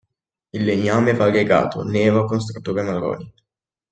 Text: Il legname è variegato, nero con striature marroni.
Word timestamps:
Il 0.51 0.63
legname 0.63 1.11
è 1.11 1.15
variegato, 1.15 1.83
nero 1.83 2.25
con 2.25 2.41
striature 2.41 2.81
marroni. 2.81 3.31